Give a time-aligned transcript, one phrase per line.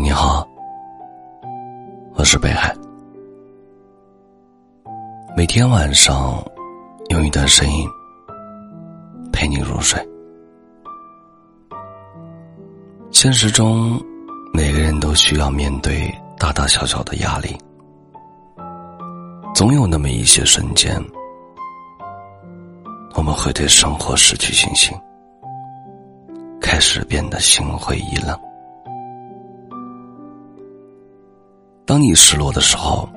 [0.00, 0.46] 你好，
[2.14, 2.72] 我是北海。
[5.36, 6.40] 每天晚上
[7.08, 7.88] 用一段声音
[9.32, 10.00] 陪你入睡。
[13.10, 14.00] 现实中，
[14.52, 17.58] 每个人都需要面对大大小小的压力，
[19.52, 20.96] 总有那么一些瞬间，
[23.14, 24.96] 我们会对生活失去信心，
[26.60, 28.38] 开始变得心灰意冷。
[31.88, 33.08] 当你失落的时候，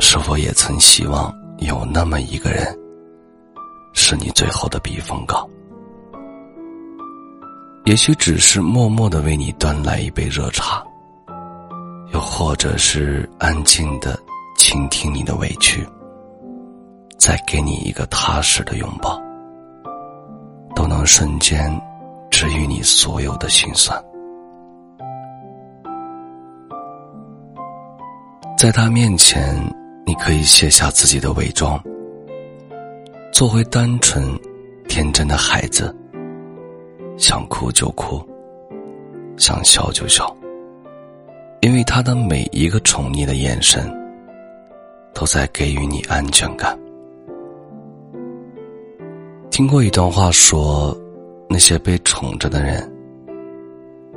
[0.00, 2.78] 是否也曾希望有那么一个人，
[3.94, 5.48] 是你最后的避风港？
[7.86, 10.84] 也许只是默默的为你端来一杯热茶，
[12.12, 14.18] 又或者是安静的
[14.58, 15.88] 倾听你的委屈，
[17.18, 19.18] 再给你一个踏实的拥抱，
[20.74, 21.80] 都能瞬间
[22.30, 23.98] 治愈你所有的心酸。
[28.56, 29.54] 在他面前，
[30.06, 31.78] 你可以卸下自己的伪装，
[33.30, 34.24] 做回单纯、
[34.88, 35.94] 天真的孩子。
[37.18, 38.18] 想哭就哭，
[39.36, 40.34] 想笑就笑，
[41.60, 43.94] 因为他的每一个宠溺的眼神，
[45.12, 46.78] 都在给予你安全感。
[49.50, 50.96] 听过一段话，说
[51.46, 52.90] 那些被宠着的人，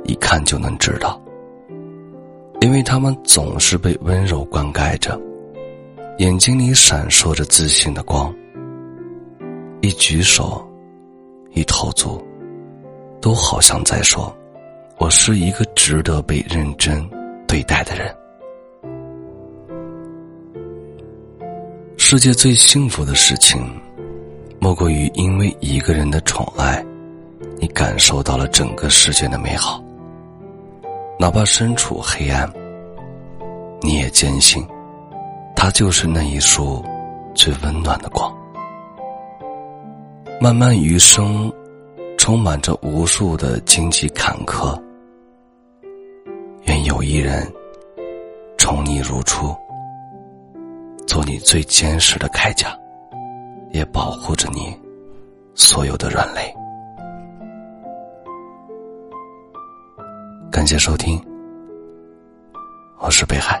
[0.04, 1.20] 一看就能知道。
[2.60, 5.18] 因为他们总是被温柔灌溉着，
[6.18, 8.32] 眼睛里闪烁着自信的光。
[9.80, 10.62] 一举手，
[11.52, 12.22] 一投足，
[13.18, 14.30] 都好像在说
[15.00, 17.02] ：“我是一个值得被认真
[17.48, 18.14] 对待的人。”
[21.96, 23.64] 世界最幸福的事情，
[24.58, 26.84] 莫过于因为一个人的宠爱，
[27.58, 29.82] 你感受到了整个世界的美好。
[31.20, 32.50] 哪怕身处黑暗，
[33.82, 34.66] 你也坚信，
[35.54, 36.82] 它就是那一束
[37.34, 38.34] 最温暖的光。
[40.40, 41.52] 漫漫余生，
[42.16, 44.74] 充满着无数的荆棘坎坷。
[46.62, 47.46] 愿有一人
[48.56, 49.54] 宠你如初，
[51.06, 52.74] 做你最坚实的铠甲，
[53.72, 54.74] 也保护着你
[55.54, 56.50] 所有的软肋。
[60.70, 61.20] 谢收听，
[63.00, 63.60] 我是北海。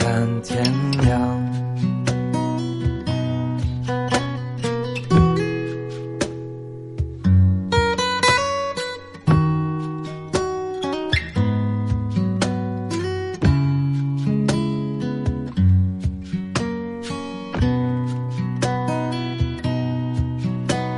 [0.00, 0.64] 看天
[1.02, 1.18] 亮，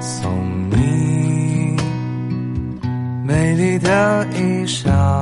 [0.00, 1.76] 送你
[3.26, 5.21] 美丽的衣裳。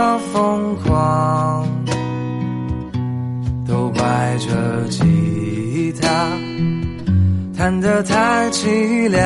[0.41, 1.67] 疯狂，
[3.67, 6.07] 都怪这吉他
[7.55, 9.21] 弹得太凄凉。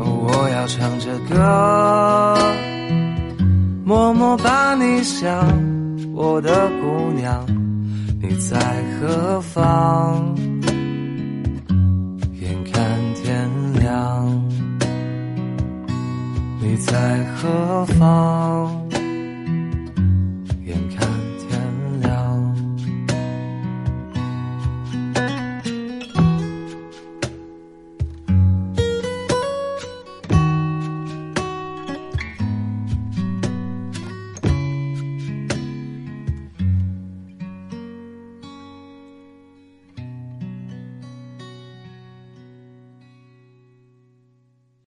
[0.00, 2.38] 我要唱着歌，
[3.84, 5.30] 默默把你想，
[6.14, 7.44] 我的姑娘，
[8.22, 8.58] 你在
[8.98, 10.34] 何方？
[17.18, 18.57] 在何方？